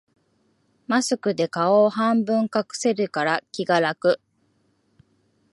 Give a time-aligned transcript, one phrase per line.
[0.87, 4.19] マスクで顔を半分隠せるから気が楽